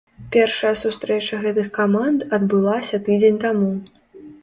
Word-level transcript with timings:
Першая 0.35 0.71
сустрэча 0.83 1.39
гэтых 1.45 1.69
каманд 1.77 2.27
адбылася 2.41 3.05
тыдзень 3.07 3.43
таму. 3.49 3.73